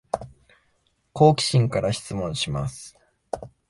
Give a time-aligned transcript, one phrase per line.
[1.13, 2.97] 好奇心から質問します